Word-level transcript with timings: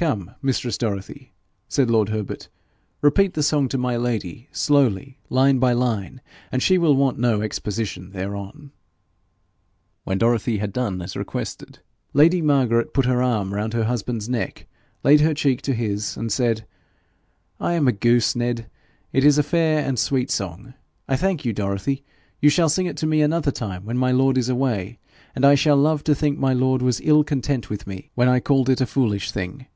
'Come, 0.00 0.36
mistress 0.40 0.78
Dorothy,' 0.78 1.32
said 1.68 1.90
lord 1.90 2.10
Herbert, 2.10 2.48
'repeat 3.02 3.34
the 3.34 3.42
song 3.42 3.66
to 3.66 3.76
my 3.78 3.96
lady, 3.96 4.48
slowly, 4.52 5.18
line 5.28 5.58
by 5.58 5.72
line, 5.72 6.20
and 6.52 6.62
she 6.62 6.78
will 6.78 6.94
want 6.94 7.18
no 7.18 7.42
exposition 7.42 8.12
thereon.' 8.12 8.70
When 10.04 10.18
Dorothy 10.18 10.58
had 10.58 10.72
done 10.72 11.02
as 11.02 11.14
he 11.14 11.18
requested, 11.18 11.80
lady 12.12 12.40
Margaret 12.40 12.94
put 12.94 13.06
her 13.06 13.20
arm 13.20 13.52
round 13.52 13.72
her 13.74 13.86
husband's 13.86 14.28
neck, 14.28 14.68
laid 15.02 15.20
her 15.22 15.34
cheek 15.34 15.62
to 15.62 15.74
his, 15.74 16.16
and 16.16 16.30
said, 16.30 16.64
'I 17.58 17.72
am 17.72 17.88
a 17.88 17.92
goose, 17.92 18.36
Ned. 18.36 18.70
It 19.12 19.24
is 19.24 19.36
a 19.36 19.42
fair 19.42 19.80
and 19.84 19.98
sweet 19.98 20.30
song. 20.30 20.74
I 21.08 21.16
thank 21.16 21.44
you, 21.44 21.52
Dorothy. 21.52 22.04
You 22.40 22.50
shall 22.50 22.68
sing 22.68 22.86
it 22.86 22.96
to 22.98 23.06
me 23.08 23.20
another 23.20 23.50
time 23.50 23.84
when 23.84 23.98
my 23.98 24.12
lord 24.12 24.38
is 24.38 24.48
away, 24.48 25.00
and 25.34 25.44
I 25.44 25.56
shall 25.56 25.76
love 25.76 26.04
to 26.04 26.14
think 26.14 26.38
my 26.38 26.52
lord 26.52 26.82
was 26.82 27.00
ill 27.02 27.24
content 27.24 27.68
with 27.68 27.84
me 27.88 28.12
when 28.14 28.28
I 28.28 28.38
called 28.38 28.68
it 28.68 28.80
a 28.80 28.86
foolish 28.86 29.32
thing. 29.32 29.66